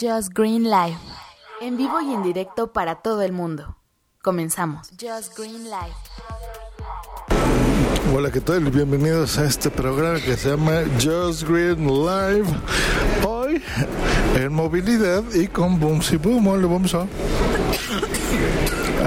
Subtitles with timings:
[0.00, 0.98] Just Green Life.
[1.60, 3.76] En vivo y en directo para todo el mundo.
[4.22, 4.88] Comenzamos.
[4.98, 5.94] Just Green Life.
[8.14, 8.60] Hola, ¿qué tal?
[8.70, 12.48] Bienvenidos a este programa que se llama Just Green Live.
[13.28, 13.62] Hoy
[14.36, 16.46] en movilidad y con Boomsy Boom.
[16.46, 17.06] Hola, vamos a.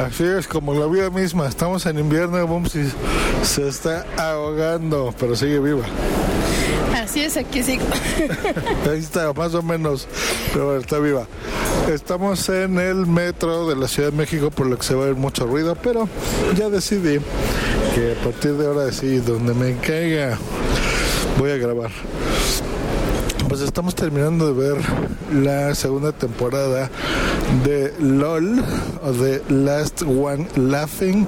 [0.06, 1.48] Así es, como la vida misma.
[1.48, 2.92] Estamos en invierno, Boomsy
[3.42, 5.86] se está ahogando, pero sigue viva.
[6.96, 7.84] Así es, aquí sigo.
[8.90, 10.08] Ahí está, más o menos,
[10.54, 11.28] pero está viva.
[11.92, 15.08] Estamos en el metro de la Ciudad de México, por lo que se va a
[15.08, 16.08] ver mucho ruido, pero
[16.56, 17.20] ya decidí
[17.94, 20.38] que a partir de ahora sí, donde me caiga,
[21.38, 21.92] voy a grabar.
[23.50, 24.82] Pues estamos terminando de ver
[25.34, 26.90] la segunda temporada
[27.66, 28.64] de LOL
[29.04, 31.28] o de Last One Laughing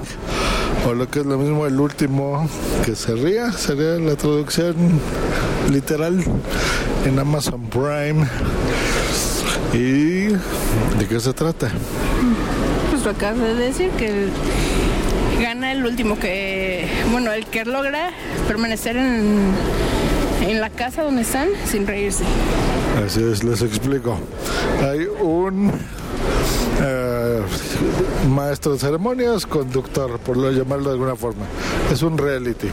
[0.86, 2.48] o lo que es lo mismo el último
[2.84, 4.74] que se ría, sería la traducción
[5.70, 6.22] literal
[7.04, 8.26] en Amazon Prime.
[9.72, 11.70] ¿Y de qué se trata?
[12.90, 14.28] Pues lo acabas de decir que
[15.40, 18.10] gana el último que, bueno, el que logra
[18.46, 19.52] permanecer en,
[20.46, 22.24] en la casa donde están sin reírse.
[23.04, 24.18] Así es, les explico.
[24.82, 25.70] Hay un
[26.80, 27.07] eh,
[28.28, 31.44] maestro de ceremonias, conductor, por lo llamarlo de alguna forma.
[31.92, 32.68] Es un reality.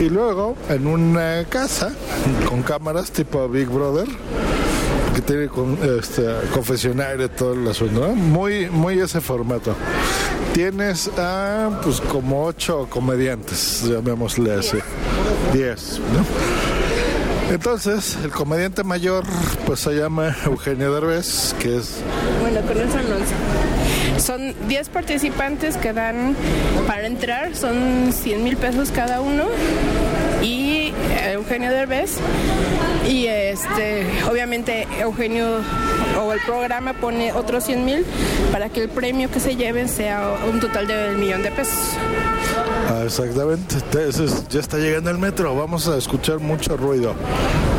[0.00, 1.92] Y luego, en una casa
[2.48, 4.08] con cámaras tipo Big Brother,
[5.14, 8.14] que tiene con, este, confesionario todo el asunto, ¿no?
[8.14, 9.74] muy, muy ese formato.
[10.54, 14.78] Tienes a, pues, como ocho comediantes, llamémosle así.
[15.52, 16.71] Diez, ¿no?
[17.52, 19.24] Entonces, el comediante mayor,
[19.66, 21.96] pues se llama Eugenio Derbez, que es
[22.40, 24.18] Bueno, con eso no.
[24.18, 26.34] Son 10 participantes que dan
[26.86, 29.44] para entrar, son 100 mil pesos cada uno.
[30.42, 32.16] Y eh, Eugenio Derbez.
[33.06, 35.58] Y este, obviamente Eugenio
[36.24, 38.06] o el programa pone otros 100 mil
[38.50, 41.98] para que el premio que se lleven sea un total de un millón de pesos.
[42.88, 43.76] Ah, exactamente.
[44.50, 45.54] Ya está llegando el metro.
[45.54, 47.14] Vamos a escuchar mucho ruido.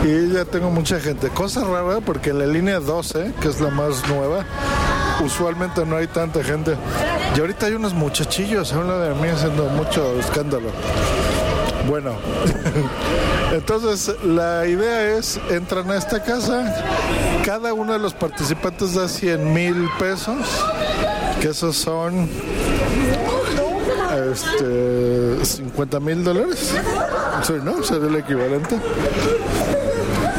[0.03, 1.29] Y ya tengo mucha gente.
[1.29, 4.45] Cosa rara porque en la línea 12, que es la más nueva,
[5.23, 6.75] usualmente no hay tanta gente.
[7.35, 10.69] Y ahorita hay unos muchachillos a un lado de mí haciendo mucho escándalo.
[11.87, 12.15] Bueno,
[13.51, 16.73] entonces la idea es, entran a esta casa,
[17.45, 20.63] cada uno de los participantes da 100 mil pesos,
[21.41, 22.29] que esos son
[24.31, 26.73] este, 50 mil dólares.
[27.63, 27.83] ¿no?
[27.83, 28.77] Sería el equivalente.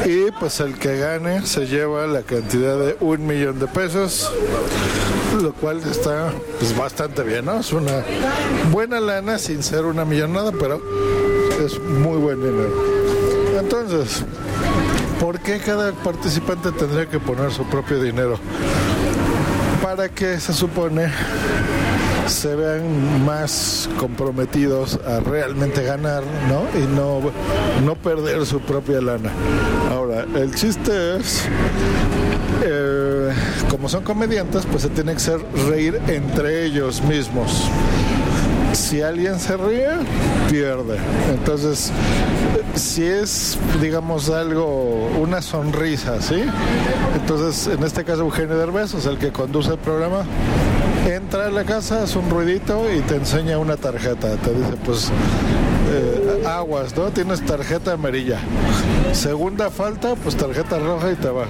[0.05, 4.31] Y pues el que gane se lleva la cantidad de un millón de pesos,
[5.41, 7.61] lo cual está pues, bastante bien, ¿no?
[7.61, 8.05] Es una
[8.71, 10.81] buena lana sin ser una millonada, pero
[11.65, 12.71] es muy buen dinero.
[13.59, 14.25] Entonces,
[15.21, 18.39] ¿por qué cada participante tendría que poner su propio dinero?
[19.83, 21.11] Para que se supone
[22.27, 26.67] se vean más comprometidos a realmente ganar, ¿no?
[26.79, 27.21] Y no,
[27.85, 29.31] no perder su propia lana.
[29.91, 31.43] Ahora, el chiste es,
[32.63, 33.31] eh,
[33.69, 37.71] como son comediantes, pues se tiene que hacer reír entre ellos mismos.
[38.73, 39.89] Si alguien se ríe,
[40.51, 40.97] pierde.
[41.33, 41.93] Entonces,
[42.75, 46.43] si es, digamos, algo, una sonrisa, ¿sí?
[47.15, 50.25] Entonces, en este caso, Eugenio Derbez, es el que conduce el programa,
[51.07, 54.37] entra a la casa, hace un ruidito y te enseña una tarjeta.
[54.37, 55.11] Te dice, pues,
[55.91, 57.11] eh, aguas, ¿no?
[57.11, 58.39] Tienes tarjeta amarilla.
[59.13, 61.49] Segunda falta, pues tarjeta roja y te vas.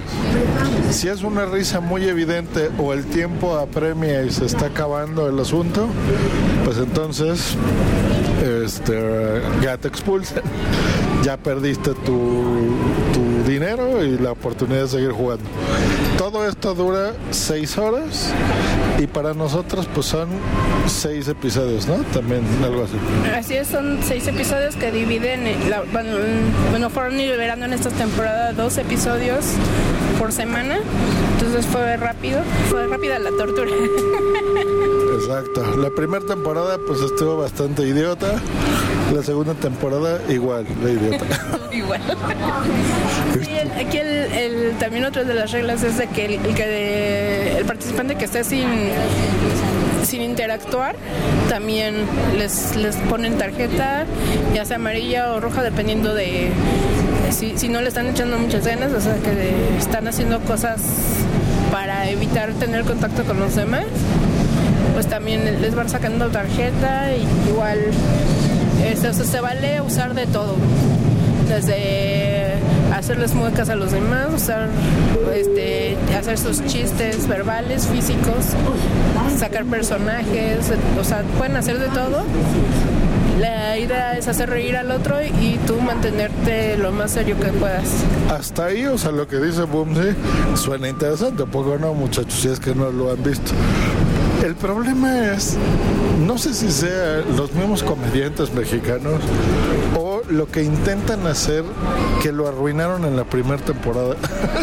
[0.91, 5.39] Si es una risa muy evidente o el tiempo apremia y se está acabando el
[5.39, 5.87] asunto,
[6.63, 7.55] pues entonces
[8.43, 10.43] este, ya te expulsan.
[11.23, 12.75] Ya perdiste tu,
[13.13, 13.24] tu
[13.59, 15.43] dinero y la oportunidad de seguir jugando.
[16.17, 18.31] Todo esto dura seis horas
[18.99, 20.29] y para nosotros pues son
[20.87, 21.95] seis episodios, ¿no?
[22.13, 22.95] También algo así.
[23.35, 26.11] Así es, son seis episodios que dividen, en la- bueno,
[26.71, 29.45] bueno, fueron liberando en esta temporada dos episodios
[30.19, 30.79] por semana,
[31.33, 33.71] entonces fue rápido, fue rápida la tortura.
[35.19, 35.75] Exacto.
[35.77, 38.39] La primera temporada pues estuvo bastante idiota.
[39.13, 41.25] La segunda temporada igual, de idiota.
[41.71, 42.01] igual.
[43.79, 47.65] Aquí el, el- también otra de las reglas es de que el, el que el
[47.65, 48.65] participante que esté sin
[50.05, 50.95] sin interactuar
[51.49, 51.95] también
[52.37, 54.05] les, les ponen tarjeta
[54.53, 56.49] ya sea amarilla o roja dependiendo de
[57.31, 60.79] si, si no le están echando muchas ganas o sea que están haciendo cosas
[61.71, 63.85] para evitar tener contacto con los demás
[64.93, 67.79] pues también les van sacando tarjeta y igual
[68.83, 70.55] este, se vale usar de todo
[71.47, 72.53] desde
[72.93, 74.69] hacerles muecas a los demás, usar,
[75.33, 78.45] este, hacer sus chistes verbales, físicos,
[79.37, 82.23] sacar personajes, o sea, pueden hacer de todo.
[83.39, 87.89] La idea es hacer reír al otro y tú mantenerte lo más serio que puedas.
[88.29, 90.15] Hasta ahí, o sea, lo que dice Boomsy
[90.55, 92.33] suena interesante, ¿a poco no, muchachos?
[92.33, 93.51] Si es que no lo han visto.
[94.43, 95.55] El problema es,
[96.25, 99.21] no sé si sea los mismos comediantes mexicanos
[99.97, 101.63] o lo que intentan hacer
[102.21, 104.15] que lo arruinaron en la primera temporada.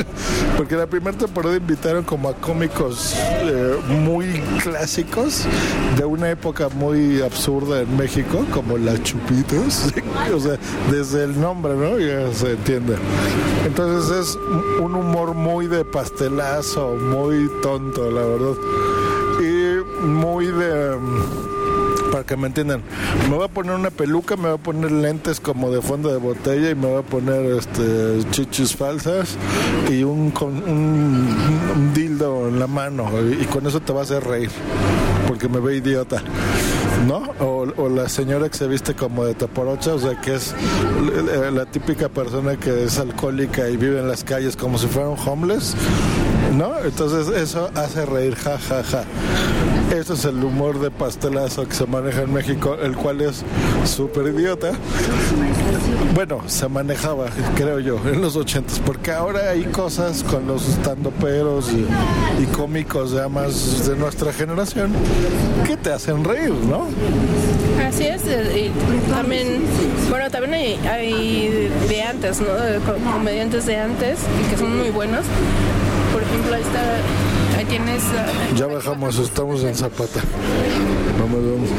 [0.56, 5.44] Porque en la primera temporada invitaron como a cómicos eh, muy clásicos
[5.96, 9.92] de una época muy absurda en México, como la Chupitos.
[10.34, 10.58] o sea,
[10.90, 11.98] desde el nombre, ¿no?
[11.98, 12.96] Ya se entiende.
[13.66, 14.38] Entonces es
[14.80, 19.01] un humor muy de pastelazo, muy tonto, la verdad.
[20.02, 20.96] Muy de...
[20.96, 22.82] mm, Para que me entiendan,
[23.30, 26.18] me voy a poner una peluca, me voy a poner lentes como de fondo de
[26.18, 29.36] botella y me voy a poner este chichis falsas
[29.88, 33.08] y un, con, un, dildo en la mano
[33.40, 34.50] y, con eso te va a hacer reír
[35.26, 36.22] porque me ve idiota.
[37.06, 37.22] ¿No?
[37.40, 40.54] O, la señora que se viste como de taporocha, o sea, que es
[41.26, 45.08] la, la típica persona que es alcohólica y vive en las calles como si fuera
[45.08, 45.74] un homeless,
[46.56, 46.78] ¿no?
[46.84, 49.04] Entonces eso hace reír, ja, ja, ja.
[49.92, 53.44] Eso es el humor de pastelazo que se maneja en México, el cual es
[53.84, 54.72] súper idiota.
[56.14, 61.70] Bueno, se manejaba, creo yo, en los ochentas, porque ahora hay cosas con los estandoperos
[61.72, 61.86] y,
[62.42, 64.92] y cómicos ya más de nuestra generación
[65.66, 66.86] que te hacen reír, ¿no?
[67.86, 69.60] Así es, eh, y también,
[70.08, 72.46] bueno, también hay, hay de antes, ¿no?
[73.12, 75.26] Comediantes de antes que son muy buenos.
[76.14, 76.80] Por ejemplo, ahí está,
[77.56, 80.20] ah, Ya bajamos, estamos en Zapata.
[81.18, 81.70] Vamos, vamos.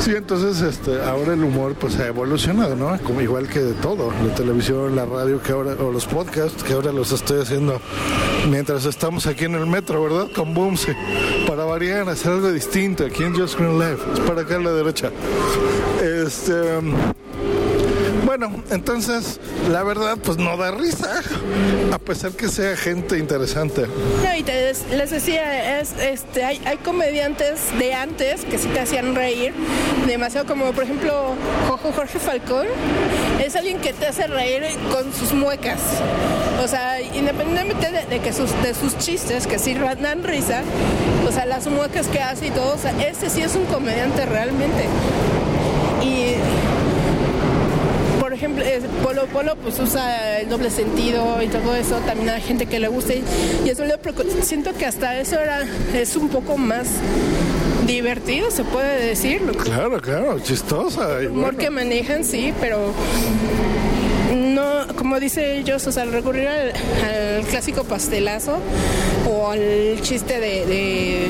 [0.00, 2.98] Sí, entonces este, ahora el humor pues ha evolucionado, ¿no?
[3.02, 6.74] Como igual que de todo, la televisión, la radio, que ahora, o los podcasts, que
[6.74, 7.80] ahora los estoy haciendo
[8.48, 10.28] mientras estamos aquí en el metro, ¿verdad?
[10.34, 10.92] Con Boomsy.
[11.46, 14.02] Para variar, hacer algo distinto aquí en Just Green Life.
[14.12, 15.10] Es para acá a la derecha.
[16.02, 16.52] Este.
[18.38, 19.40] Bueno, entonces,
[19.70, 21.22] la verdad, pues no da risa,
[21.90, 23.86] a pesar que sea gente interesante.
[23.86, 29.14] No, y te les decía, es, este, hay, comediantes de antes que sí te hacían
[29.14, 29.54] reír
[30.06, 31.34] demasiado, como por ejemplo
[31.94, 32.66] Jorge Falcón,
[33.42, 35.80] es alguien que te hace reír con sus muecas.
[36.62, 40.60] O sea, independientemente de, que sus, de sus chistes, que sí dan risa,
[41.26, 44.26] o sea, las muecas que hace y todo, o sea, ese sí es un comediante
[44.26, 44.84] realmente.
[49.02, 52.88] Polo Polo pues usa el doble sentido y todo eso, también hay gente que le
[52.88, 53.22] gusta y,
[53.64, 53.94] y eso le
[54.42, 55.64] siento que hasta eso era
[55.94, 56.86] es un poco más
[57.86, 61.22] divertido, se puede decir, lo Claro, claro, chistosa.
[61.22, 61.58] y humor bueno.
[61.58, 62.92] que manejan, sí, pero
[64.34, 68.58] no, como dice ellos, o sea, al recurrir al, al clásico pastelazo
[69.30, 71.28] o al chiste de, de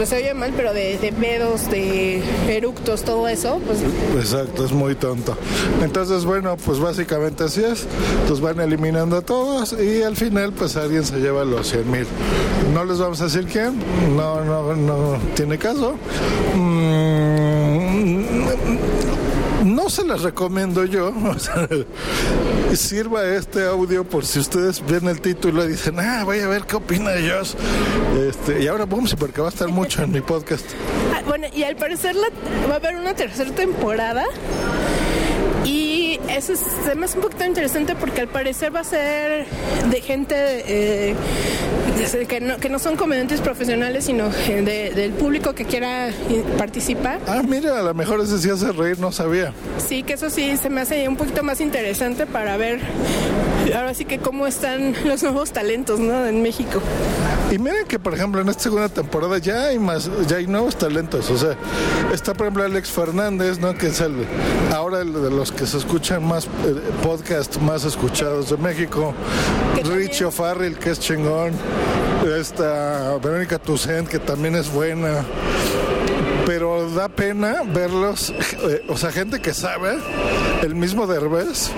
[0.00, 3.80] pues se oye mal, pero de, de pedos, de eructos, todo eso, pues
[4.18, 5.36] Exacto, es muy tonto.
[5.82, 7.86] Entonces, bueno, pues básicamente así es.
[8.26, 12.06] Los van eliminando a todos y al final, pues alguien se lleva los 100 mil.
[12.72, 13.78] No les vamos a decir quién,
[14.16, 15.96] no, no, no tiene caso.
[16.56, 18.20] Mm,
[19.64, 21.12] no se las recomiendo yo.
[22.74, 26.62] Sirva este audio por si ustedes ven el título y dicen, ah, voy a ver
[26.62, 27.54] qué opina Josh.
[28.28, 30.64] Este, y ahora, sí, porque va a estar mucho en mi podcast.
[31.12, 32.28] Ah, bueno, y al parecer la-
[32.68, 34.24] va a haber una tercera temporada.
[36.40, 39.44] Eso es, se me hace un poquito interesante porque al parecer va a ser
[39.90, 41.14] de gente eh,
[42.26, 46.08] que, no, que no son comediantes profesionales, sino de- del público que quiera
[46.56, 47.18] participar.
[47.26, 49.52] Ah, mira, a lo mejor ese sí hace reír, no sabía.
[49.86, 52.80] Sí, que eso sí se me hace un poquito más interesante para ver
[53.72, 56.26] ahora sí que cómo están los nuevos talentos ¿no?
[56.26, 56.80] en México.
[57.50, 60.76] Y miren que, por ejemplo, en esta segunda temporada ya hay más, ya hay nuevos
[60.76, 61.30] talentos.
[61.30, 61.56] O sea,
[62.12, 63.74] está, por ejemplo, Alex Fernández, ¿no?
[63.74, 64.14] Que es el,
[64.72, 66.48] ahora el de los que se escuchan más, eh,
[67.02, 69.14] podcast más escuchados de México.
[69.84, 71.52] Richie O'Farrell, que es chingón.
[72.38, 75.24] Esta Verónica Toussaint, que también es buena.
[76.50, 79.96] Pero da pena verlos, eh, o sea, gente que sabe,
[80.64, 81.70] el mismo Derbez,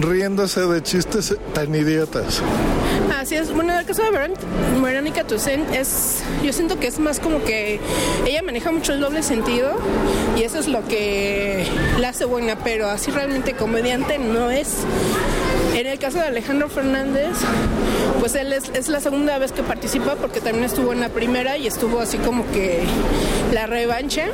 [0.00, 2.42] riéndose de chistes tan idiotas.
[3.18, 3.50] Así es.
[3.50, 4.10] Bueno, en el caso de
[4.82, 7.80] Verónica Toussaint es, yo siento que es más como que
[8.26, 9.78] ella maneja mucho el doble sentido
[10.36, 11.66] y eso es lo que
[11.98, 14.84] la hace buena, pero así realmente comediante no es.
[15.78, 17.28] En el caso de Alejandro Fernández,
[18.18, 21.68] pues él es, la segunda vez que participa porque también estuvo en la primera y
[21.68, 22.80] estuvo así como que
[23.54, 24.24] la revancha.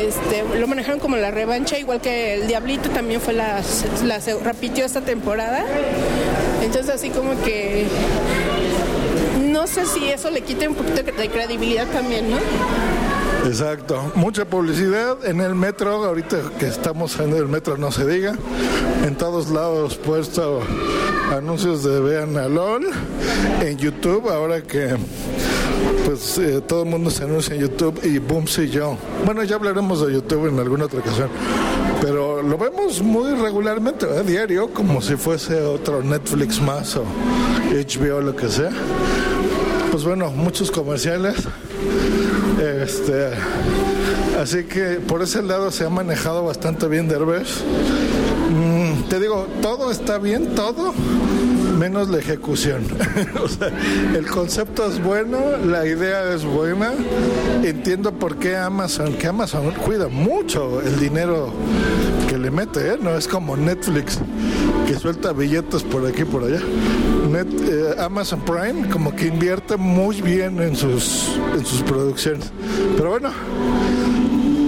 [0.00, 3.60] Este, lo manejaron como la revancha, igual que el Diablito también fue la,
[4.04, 5.64] la repitió esta temporada.
[6.62, 7.86] Entonces así como que
[9.42, 12.36] no sé si eso le quite un poquito de credibilidad también, ¿no?
[13.46, 18.34] Exacto, mucha publicidad en el metro, ahorita que estamos en el metro no se diga,
[19.06, 20.62] en todos lados puesto
[21.32, 22.86] anuncios de Vean a LOL,
[23.60, 24.96] en YouTube, ahora que
[26.04, 28.96] pues eh, todo el mundo se anuncia en YouTube y boom, sí yo.
[29.24, 31.28] Bueno, ya hablaremos de YouTube en alguna otra ocasión,
[32.00, 38.36] pero lo vemos muy regularmente, diario, como si fuese otro Netflix más o HBO, lo
[38.36, 38.70] que sea.
[39.90, 41.36] Pues bueno, muchos comerciales.
[42.66, 43.30] Este,
[44.40, 47.62] así que por ese lado se ha manejado bastante bien Derbez.
[48.50, 50.92] Mm, te digo, todo está bien, todo,
[51.78, 52.84] menos la ejecución.
[53.42, 53.70] o sea,
[54.16, 56.92] el concepto es bueno, la idea es buena.
[57.62, 61.52] Entiendo por qué Amazon, que Amazon cuida mucho el dinero
[62.36, 62.98] que le mete, ¿eh?
[63.00, 64.18] no es como Netflix
[64.86, 66.60] que suelta billetes por aquí y por allá.
[66.60, 72.52] Eh, Amazon Prime como que invierte muy bien en sus, en sus producciones.
[72.96, 73.30] Pero bueno,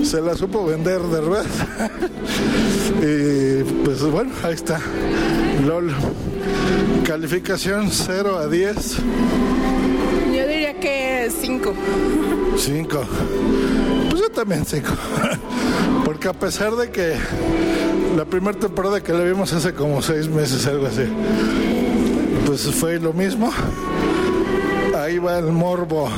[0.03, 1.45] se la supo vender de verdad.
[3.03, 4.81] y pues bueno, ahí está.
[5.67, 5.93] LOL.
[7.05, 8.97] Calificación 0 a 10.
[10.35, 11.75] Yo diría que 5.
[12.57, 13.01] 5.
[14.11, 14.89] Pues yo también 5.
[16.05, 17.15] Porque a pesar de que
[18.17, 21.05] la primera temporada que la vimos hace como 6 meses, algo así,
[22.47, 23.53] pues fue lo mismo.
[24.97, 26.09] Ahí va el morbo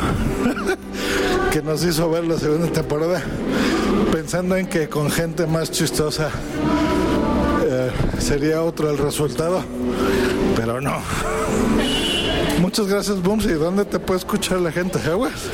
[1.52, 3.22] que nos hizo ver la segunda temporada,
[4.12, 6.30] pensando en que con gente más chistosa
[7.64, 9.62] eh, sería otro el resultado,
[10.56, 10.96] pero no.
[12.60, 13.46] Muchas gracias, Booms.
[13.46, 15.50] ¿Y dónde te puede escuchar la gente, Aguas?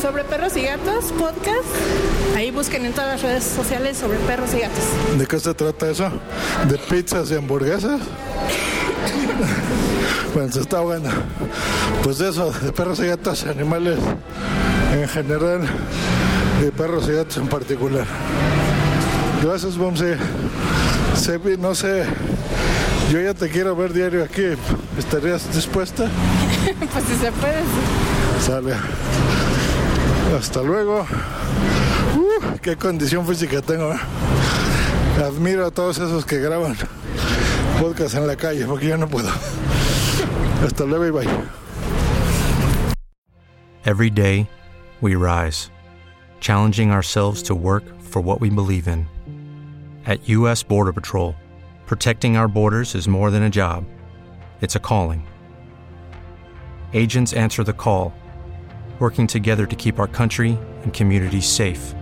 [0.00, 1.64] Sobre Perros y Gatos Podcast.
[2.36, 4.84] Ahí busquen en todas las redes sociales sobre perros y gatos.
[5.18, 6.10] ¿De qué se trata eso?
[6.68, 8.00] ¿De pizzas y hamburguesas?
[10.34, 11.10] bueno, se está ahogando.
[12.02, 13.98] Pues eso, de perros y gatos, animales
[14.94, 15.60] en general,
[16.60, 18.06] de perros y gatos en particular.
[19.42, 20.14] Gracias, Bomsi.
[21.14, 22.04] Sebi, no sé,
[23.10, 24.44] yo ya te quiero ver diario aquí.
[24.98, 26.04] ¿Estarías dispuesta?
[26.92, 27.62] pues si se puede.
[28.40, 28.74] Sale.
[30.32, 31.06] Hasta luego.
[32.16, 33.92] Uh, qué condición física tengo.
[33.92, 33.98] ¿eh?
[35.22, 36.76] Admiro a todos esos que graban
[37.80, 39.28] podcast en la calle, porque yo no puedo.
[40.64, 41.28] Hasta luego y bye.
[43.84, 44.48] Every day,
[45.00, 45.70] we rise,
[46.40, 49.06] challenging ourselves to work for what we believe in.
[50.06, 50.62] At U.S.
[50.62, 51.34] Border Patrol,
[51.86, 53.84] protecting our borders is more than a job,
[54.60, 55.26] it's a calling.
[56.94, 58.14] Agents answer the call,
[58.98, 61.94] working together to keep our country and communities safe.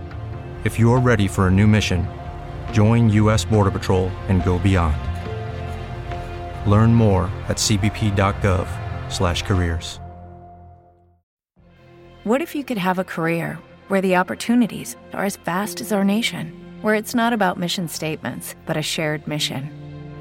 [0.63, 2.07] If you're ready for a new mission,
[2.71, 3.43] join U.S.
[3.43, 4.95] Border Patrol and go beyond.
[6.65, 9.99] Learn more at cbp.gov/careers.
[12.23, 13.59] What if you could have a career
[13.89, 18.55] where the opportunities are as vast as our nation, where it's not about mission statements,
[18.65, 19.82] but a shared mission?